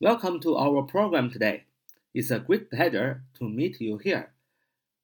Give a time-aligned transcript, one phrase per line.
[0.00, 1.64] Welcome to our program today.
[2.14, 4.30] It's a great pleasure to meet you here.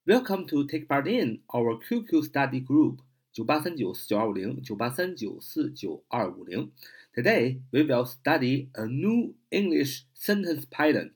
[0.07, 2.99] Welcome to take part in our QQ study group
[3.33, 6.71] 九八三九四九二五零九八三九四九二五零。
[7.13, 11.11] Today we will study a new English sentence pattern.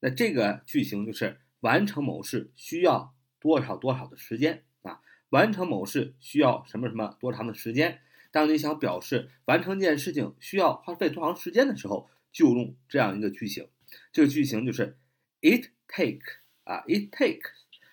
[0.00, 5.00] 那这个句型就是完成某事需要多少多少的时间啊？
[5.28, 8.00] 完成某事需要什么什么多长的时间？
[8.32, 13.68] 当你想表示完成一件事情需要花费多长时间的时候，就用这样一个句型。
[14.12, 14.96] 这个句型就是
[15.40, 17.50] it take 啊，it takes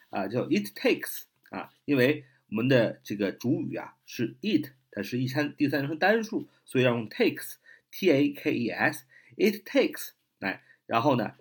[0.09, 11.33] 啊，叫 it takes 啊，因为我们的这个主语啊是 it，它是一三第三人称单数，所以要用 takes，t a k e s，it takes 来，然后呢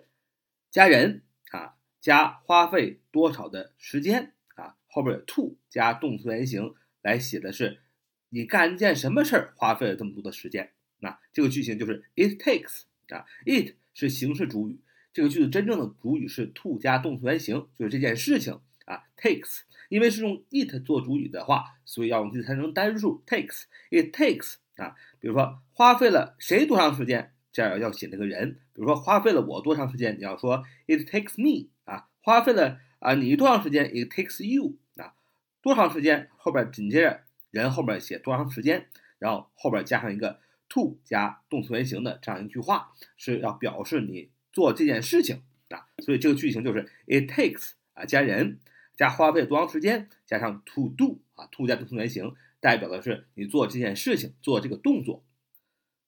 [0.71, 7.81] 加人啊，加花费多少的时间啊，后边有 to 加动词原形来写的是。
[8.29, 10.73] 你干一件什么事儿花费了这么多的时间？
[10.99, 14.79] 那这个句型就是 it takes 啊，it 是形式主语，
[15.13, 35.13] 这个句子真正的主语是 to 加动词原形，就是这件事情啊 takes，因为是用 it 做主语的话，所以要用第三人称单数 takes，it takes 啊，比如说花费了谁多长时间，这样要写那个人，比如说花费了我多长时间，你要说 it takes me 啊，花费了啊你多长时间，it takes you 啊，
[35.61, 37.21] 多长时间后边紧接着。
[37.49, 38.87] 人后边写多长时间，
[39.19, 40.37] 然后后边加上一个
[40.69, 45.87] to 加动词原形的这样一句话，是要表示你做这件事情啊。
[45.99, 48.59] 所以这个句型就是 it takes 啊加人
[48.95, 55.23] 加花费多长时间，加上 to do 啊 to 加动词原形，代表的是你做这件事情做这个动作。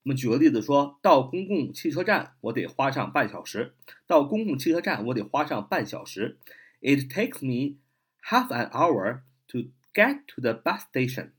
[0.04, 3.74] 那么举个例子说，到公共汽车站我得花上半小时。
[4.08, 6.38] 到公共汽车站我得花上半小时。
[6.82, 7.76] It takes me
[8.24, 11.32] half an hour to get to the bus station.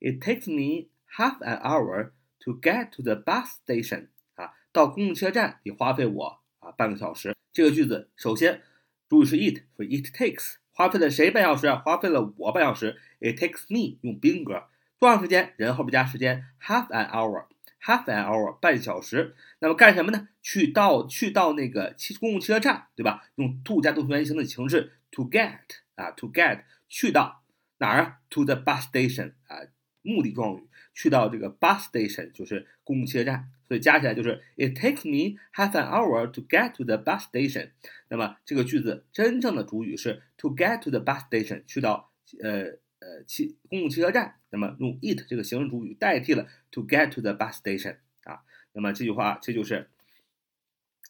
[0.00, 2.12] It takes me half an hour
[2.44, 4.08] to get to the bus station.
[4.34, 7.36] 啊，到公共汽车站得花费我啊半个小时。
[7.52, 8.62] 这个句子首先
[9.08, 11.76] 主语是 it，所以 it takes 花费了谁半小时啊？
[11.76, 12.98] 花费了我半小时。
[13.20, 14.64] It takes me 用宾格，
[14.98, 15.52] 多长时间？
[15.56, 19.36] 人后边加时间，half an hour，half an hour 半小时。
[19.60, 20.28] 那么干什么呢？
[20.40, 23.22] 去到去到那个汽公共汽车站，对吧？
[23.36, 25.60] 用 to 加动词原形的形式 to get
[25.94, 27.44] 啊，to get 去到
[27.78, 29.58] 哪儿啊？To the bus station 啊。
[30.04, 37.70] 目的状语去到这个 bus station 就是公共汽车站，所以加起来就是 It takes me half an hour to get to the bus station。
[38.08, 42.10] 那么这个句子真正的主语是 to get to the bus station，去到
[42.42, 44.36] 呃呃汽公共汽车站。
[44.50, 48.42] 那么用 it 这个形式主语代替了 to get to the bus station 啊。
[48.74, 49.88] 那么这句话这就是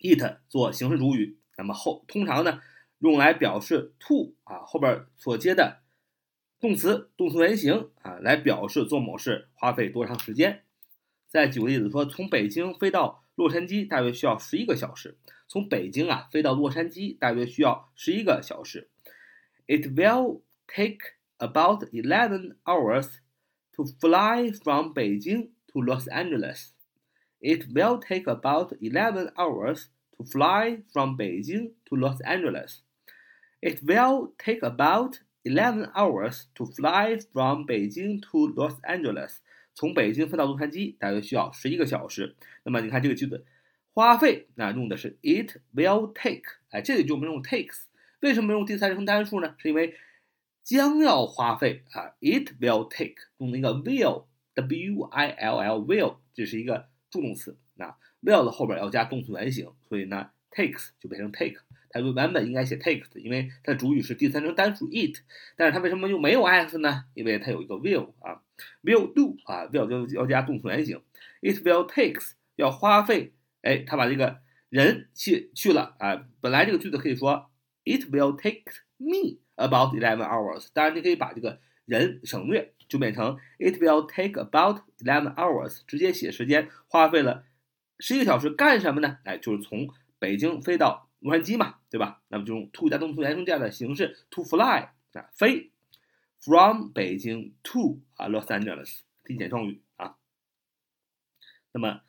[0.00, 2.60] it 做形式主语，那么后通常呢
[3.00, 5.81] 用来表示 to 啊后边所接的。
[6.61, 10.63] 动词、动词原形啊，来表示做某事花费多长时间。
[11.27, 15.17] 再举个例子说，从北京飞到洛杉矶大约需要十一个小时。
[15.47, 18.89] 从北京啊飞到洛杉矶大约需要十一个小时。
[19.67, 20.99] It will take
[21.37, 23.19] about eleven hours
[23.73, 26.69] to fly from Beijing to Los Angeles.
[27.39, 32.79] It will take about eleven hours to fly from Beijing to Los Angeles.
[33.61, 39.38] It will take about Eleven hours to fly from Beijing to Los Angeles。
[39.74, 42.36] 从北京飞到洛杉矶大约需要十一个小时。
[42.62, 43.44] 那么你看这个句子，
[43.92, 46.42] 花费那用的是 it will take。
[46.70, 47.84] 哎，这里就没用 takes。
[48.20, 49.54] 为什么用第三人称单数呢？
[49.58, 49.96] 是因为
[50.62, 57.58] 将要花费啊，it will take 用的一个 will，w i l l will，这是一个助动词。
[57.74, 61.60] 那 will 的后边要加动词原形，所以呢 takes 就变成 take。
[61.94, 65.18] 它原本应该写 takes，因为它的主语是第三人称单数 it，
[65.56, 67.04] 但是它为什么又没有 s 呢？
[67.12, 68.40] 因为它有一个 will 啊
[68.82, 71.02] ，will do 啊，will 就要加动词原形
[71.42, 77.50] ，it will takes 要花费，哎，它把这个人去去了啊，本来这个句子可以说
[77.84, 78.62] it will take
[78.96, 87.44] me about eleven hours，当然你可以把这个人省略，就变成 it will take about eleven hours，直接写时间，花费了
[87.98, 89.18] 十一个小时干什么呢？
[89.24, 89.86] 哎，就是从
[90.22, 91.08] 北京飞到。
[91.24, 92.20] 洛杉矶嘛，对吧？
[92.26, 95.70] 那么就用 to 加动词原形这样的形式，to fly 啊，飞
[96.40, 100.16] ，from 北京 to 啊 Los Angeles 地点状语啊。
[101.70, 102.00] 那么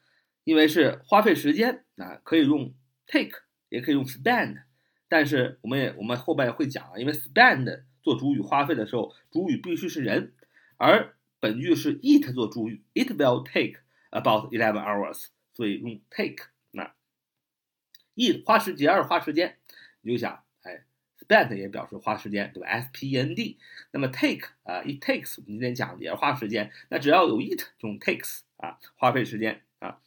[0.45, 2.73] 因为是花费时间啊，可以用
[3.05, 4.63] take，也可以用 spend，
[5.07, 10.33] 但是我们也我们后边会讲啊，因为 spend 做主语花费的时候，主语必须是人，
[10.77, 16.47] 而本句是 it 做主语，it will take about eleven hours，所以用 take。
[18.15, 19.57] 一花时间，二花时间，
[20.01, 20.83] 你就想，哎
[21.19, 23.57] ，spend 也表示花时间，对吧？S P E N D，
[23.91, 29.99] 那么 take 啊，it takes，我们今天讲的也是花时间，那只要有 it 就用 takes 啊，花费时间啊。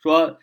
[0.00, 0.38] 说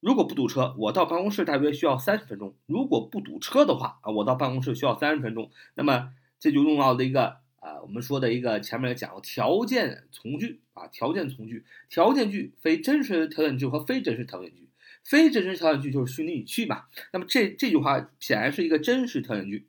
[0.00, 2.56] 如果不堵车，我到办公室大约需要三十分钟。
[2.66, 5.50] 如果不堵车的话啊，我到办公室需要三十分钟。
[5.74, 14.68] 那么这就用到的一个啊，我们说的一个前面讲过条件从句啊，条件从句，条件句非真实条件句和非真实条件句，
[15.04, 16.84] 非真实条件句就是虚拟语气嘛。
[17.12, 19.66] 那么这这句话显然是一个真实条件句，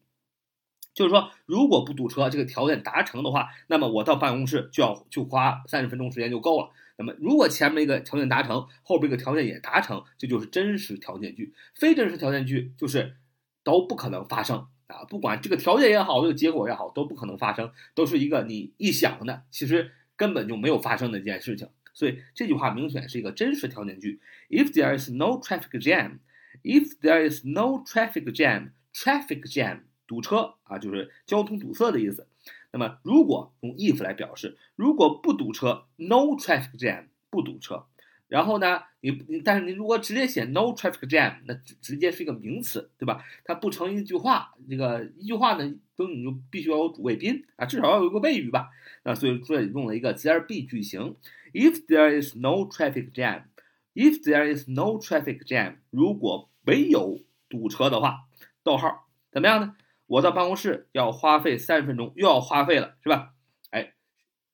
[0.94, 6.70] 就是说如果不堵车，这个条件达成的话，那么我到办公室就要就花三十分钟时间就够了。
[6.96, 11.52] 那么，如果前面一个条件达成，后边一个条件也达成，这就是真实条件句。
[11.74, 13.16] 非真实条件句就是
[13.64, 15.04] 都不可能发生啊！
[15.06, 21.68] 不管这个条件也好，这个结果也好，都不可能发生，都是一个你臆想的，其实根本就没有发生的一件事情。
[21.94, 24.20] 所以这句话明显是一个真实条件句。
[24.50, 26.20] If there is no traffic jam,
[26.64, 32.28] if there is no traffic jam, traffic jam 堵车啊，就是交通堵塞的意思。
[32.72, 37.86] 那么，如果用 if 来表示，如果不堵车，no traffic jam 不堵车。
[38.34, 43.24] 然后呢，你你但是你如果直接写 no traffic jam，那直直接是一个名词，对吧？
[43.46, 44.56] 它不成一句话。
[44.68, 48.72] 这个一句话呢，都你就必须要有主谓宾啊，至少要有一个谓语吧。
[49.04, 51.16] 那所以这里用了一个 there be 句型
[51.54, 58.22] ，if there is no traffic jam，if there is no traffic jam，如果没有堵车的话，
[58.64, 59.76] 逗号怎么样呢？
[60.08, 63.36] 我到办公室要花费三十分钟，又要花费了，是吧？
[63.70, 63.94] 哎，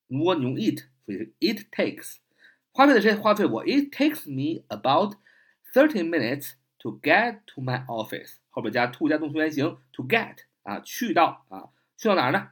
[0.08, 2.18] 如果你用 it，所以 it takes，
[2.79, 5.15] 花费的时间花费我，it takes me about
[5.73, 12.51] thirty minutes to get to my office，后边加 to 加动词原形，to get 啊，去到啊，去到哪儿呢？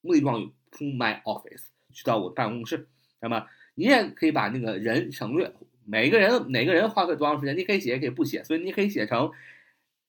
[0.00, 2.88] 目的状语 to my office，去到我的办公室。
[3.20, 5.52] 那么你也可以把那个人省略，
[5.84, 9.30] 每个人哪个人花费多长时间，你可以写也可以不写，所以你可以写成。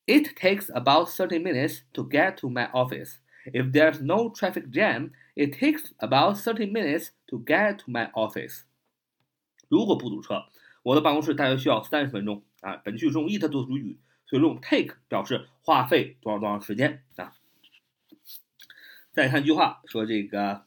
[0.05, 3.17] It takes about 30 minutes to get to my office.
[3.45, 8.61] If there's no traffic jam, it takes about 30 minutes to get to my office.
[9.74, 10.44] 如果不堵车，
[10.84, 12.76] 我的办公室大约需要三十分钟啊。
[12.76, 17.32] 本句是用 it 做主语，所以用 take 表示花费多少多长时间啊。
[19.12, 20.64] 再看一句话，说这个，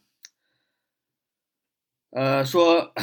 [2.10, 2.94] 呃，说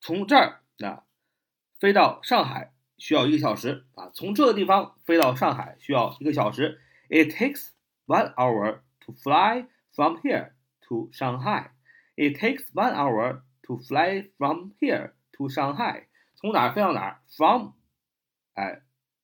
[0.00, 1.02] 从这儿啊
[1.80, 2.72] 飞到上海。
[3.00, 6.82] 需要一个小时啊，从这个地方飞到上海需要一个小时。
[7.08, 7.68] It takes
[8.06, 10.50] one hour to fly from here
[10.82, 11.70] to Shanghai.
[12.14, 16.03] It takes one hour to fly from here to Shanghai.
[16.35, 17.19] 从哪儿飞到哪儿？
[17.29, 17.73] From，
[18.53, 18.81] 哎，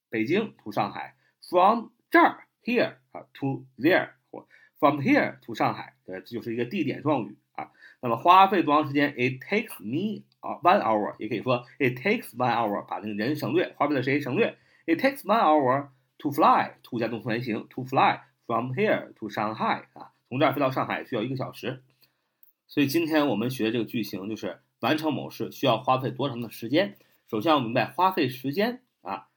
[0.10, 1.16] 北京 to 上海。
[1.50, 4.48] From 这儿 here 啊 to there，或
[4.80, 7.72] from here to 上海，对，这就是一个地点状语啊。
[8.00, 9.14] 那么花费多长时间？
[9.14, 14.58] It takes me 啊，one hour 也可以说 it takes one hour，把那个人省略，花费的谁省略？
[14.86, 21.84] It takes one hour to fly，to 加动词原形，to fly from here to Shanghai 啊，从这儿飞到上海需要一个小时。
[22.69, 26.97] 所以今天我们学的这个句型，就是完成某事需要花费多长的时间。
[27.29, 29.29] 首先要明白花费时间啊，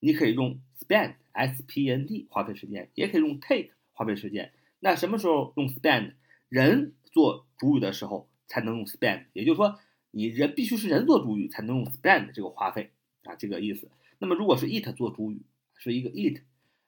[0.00, 4.52] 你可以用 spend，s-p-n-d 花费时间，也可以用 take 花费时间。
[4.80, 6.14] 那什么时候用 spend？
[6.48, 9.78] 人做主语的时候才能用 spend，也就是说。
[10.16, 12.92] 你人必须是人做主语才能用 spend 这个花费
[13.24, 13.90] 啊，这个意思。
[14.20, 15.42] 那么如果是 it 做主语，
[15.76, 16.42] 是一个 it，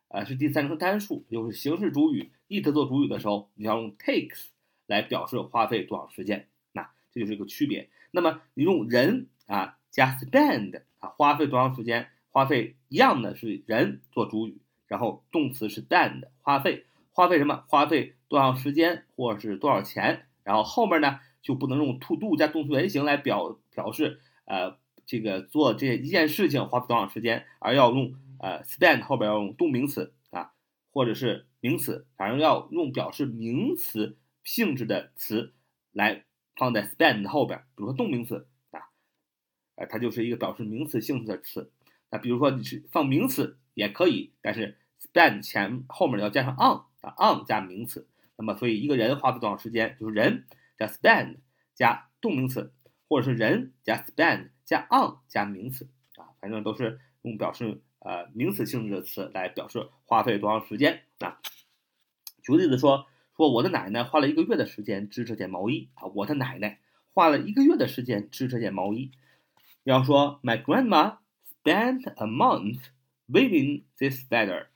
[0.07, 4.45] 啊是第三人称单数，又是形式主语，it 做主语的时候，你要用 takes
[4.87, 7.91] 来表示花费多少时间，那这就是一个区别。
[8.11, 12.09] 那么你用人啊加 spend 啊，花费多长时间？
[12.31, 17.65] 花费一样的是人做主语，然后动词是 spend，花费花费什么？
[17.69, 20.27] 花费多长时间或者是多少钱？
[20.43, 21.21] 然后后面呢？
[21.43, 24.77] 就不能用 to do 加动词原形来表表示，呃，
[25.07, 30.51] 这个做这一件事情花费多长时间，而要用呃 spend 后边要用动名词啊，
[30.91, 34.17] 或者是名词，反正要用表示名词
[34.47, 35.53] 性质的词
[35.91, 36.25] 来
[36.55, 38.89] 放在 spend 后边，比如说动名词啊，
[39.75, 41.71] 呃，它就是一个表示名词性质的词。
[42.11, 48.09] 那比如说你是放名词也可以，但是 spend 前后面要加上 on 啊，on 加名词。
[48.37, 50.47] 那么所以一个人花费多长时间，就是人。
[50.79, 51.39] 加 spend
[51.75, 52.75] 加动名词，
[53.09, 61.41] 或者是人加 spend 加 on 加名词啊，反正都是用表示呃名词性质的词来表示花费多长时间啊。
[62.43, 66.81] 举个例子说，说我的奶奶花了一个月的时间织这件毛衣啊，我的奶奶
[67.13, 69.11] 花了一个月的时间织这件毛衣。
[69.85, 72.79] 要说 My grandma spent a month
[73.29, 74.69] weaving this sweater.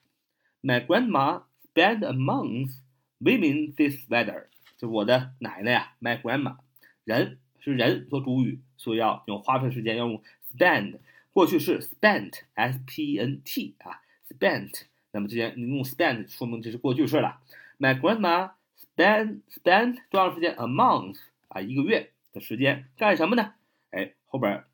[0.63, 2.73] My grandma spent a month
[3.19, 4.47] weaving this sweater.
[4.77, 6.57] 就我的奶奶呀，my grandma，
[7.05, 10.99] 人是人做主语，所以要用花费时间要用 spend，
[11.33, 17.41] 过去式 spent，s p n t 啊，spent，那么之前你用 spend 说明这是过去式了。
[17.81, 21.17] My grandma spent spent 多长时间？A month
[21.49, 23.55] 啊，一个月的时间干什么呢？
[23.91, 24.65] 哎，后边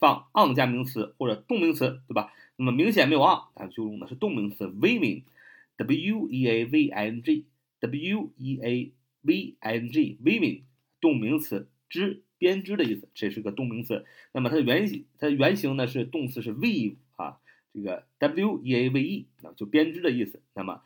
[0.00, 2.32] 放 on 加名词或者动名词，对吧？
[2.56, 8.92] 那么明显没有 on，啊就用的是动名词 weaving，w e a v i n g，w e a
[9.22, 10.62] v i n g，weaving
[11.00, 14.04] 动名词织编织的意思，这是个动名词。
[14.32, 17.38] 那么它的原型，它的原型呢是动词是 weave 啊，
[17.72, 20.42] 这个 w e a v e 啊就编织的意思。
[20.54, 20.82] 那么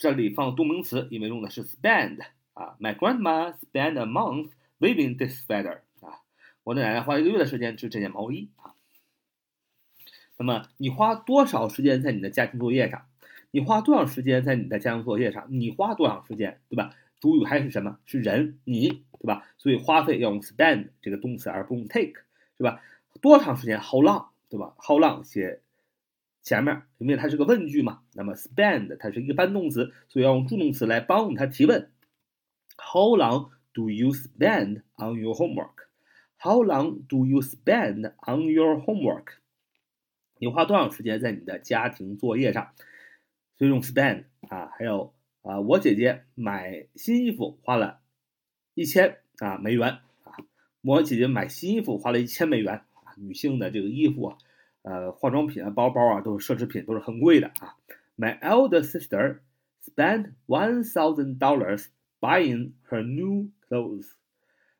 [0.00, 2.20] 这里放动名词，因为用的是 spend
[2.54, 6.22] 啊，My grandma spent a month weaving this sweater 啊，
[6.64, 8.72] 我的奶奶花一个月的时间织这件毛衣啊。
[10.38, 13.04] 那么你花多少时间在你的家庭作业上？
[13.50, 15.46] 你花多少时间在你的家庭作业上？
[15.50, 16.94] 你花多少时间，对吧？
[17.20, 17.98] 主语还是什么？
[18.06, 19.46] 是人，你，对吧？
[19.58, 22.22] 所以花费要用 spend 这个动词，而不用 take，
[22.56, 22.80] 是吧？
[23.20, 25.60] 多长时间？How long，对吧？How long 写
[26.42, 28.02] 前面，因为它是个问句嘛。
[28.14, 31.90] 那么 spend 它是一个搬动词，所以要用助动词来帮助它提问。
[32.76, 39.34] How long do you spend on your homework？How long do you spend on your homework？
[40.38, 42.72] 你花多长时间在你的家庭作业上？
[43.56, 45.14] 所以用 spend 啊，还有。
[45.42, 48.00] 啊，我姐姐买新衣服花了
[48.74, 50.36] 一千啊美元啊。
[50.82, 53.16] 我姐姐买新衣服花了一千美元啊。
[53.16, 54.36] 女性的这个衣服啊，
[54.82, 57.76] 呃，化妆品啊，包包啊，都是奢侈品，都是很贵的啊。
[58.16, 59.38] My elder sister
[59.84, 61.86] spent one thousand dollars
[62.20, 64.12] buying her new clothes.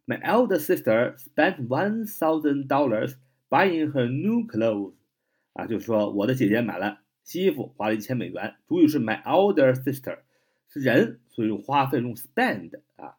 [0.07, 3.14] My elder sister spent one thousand dollars
[3.49, 4.95] buying her new clothes.
[5.52, 8.57] 啊，就是说我的姐姐买了新衣服花了一千美元。
[8.69, 10.19] 主语是 my elder sister。
[10.73, 13.16] 是人，所以用花费用 spend 啊，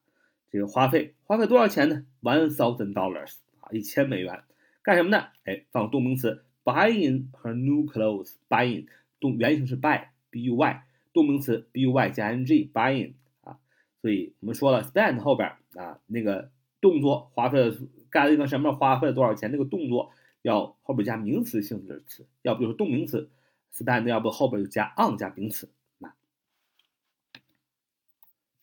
[0.49, 4.43] 这个花费花费多少钱呢？One thousand dollars 啊，一千美元，
[4.81, 5.27] 干什么呢？
[5.43, 8.87] 哎，放动名词 buying her new clothes，buying
[9.19, 13.59] 动原形是 buy，b u y，动名词 b u y 加 n g，buying 啊，
[14.01, 17.71] 所以我们说了 spend 后边啊那个动作花费
[18.09, 18.73] 干了一个什么？
[18.73, 19.51] 花费了多少钱？
[19.51, 23.29] 那个动作要后边加名词性质的词，要不就是动名词
[23.73, 25.69] spend，要不后边就加 on 加名词。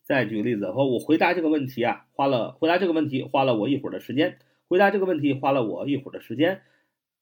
[0.04, 4.38] 再举个例子，说我回答这个问题啊，花了回答这个问题花了我一会儿的时间。
[4.66, 6.62] 回答这个问题花了我一会儿的时间。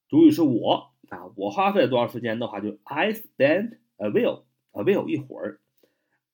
[0.09, 5.61] 主语是我啊，我花费了多少时间的话，就 I spent a while a while 一会儿。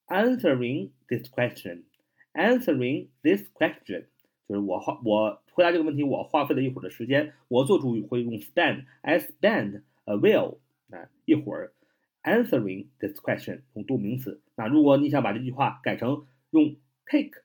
[0.06, 1.84] Answering this question,
[2.34, 4.06] answering this question
[4.46, 7.32] 就是我花我回答这个问题我花费了一会儿的时间。
[7.48, 10.58] 我做主语会用 spend, I spend a while
[10.90, 11.72] 啊一会儿。
[12.22, 14.42] Answering this question 用动名词。
[14.54, 16.76] 那如果你想把这句话改成用
[17.06, 17.42] take，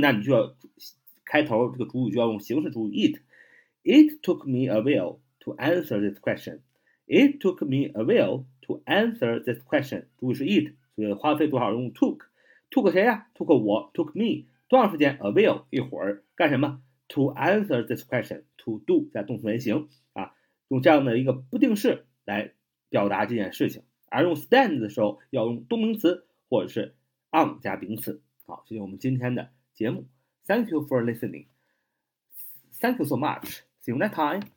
[0.00, 0.56] 那你就要
[1.24, 3.20] 开头这个主语就要用形式主语 it。
[3.84, 6.61] It took me a while to answer this question.
[7.05, 10.05] It took me a while to answer this question.
[10.17, 13.27] 主语是 it，所以花费多少用 took。took 谁呀？
[13.35, 15.17] took 我，took me 多长时间？
[15.17, 16.81] A while 一会儿干什么？
[17.09, 18.43] To answer this question.
[18.57, 20.33] To do 加动词原形啊，
[20.69, 22.53] 用这样的一个不定式来
[22.89, 23.83] 表达这件事情。
[24.07, 26.95] 而用 stand 的时候要用动名词或者是
[27.31, 28.21] on 加名词。
[28.45, 30.05] 好，这是我们今天的节目。
[30.45, 31.47] Thank you for listening.
[32.79, 33.61] Thank you so much.
[33.81, 34.56] See you next time.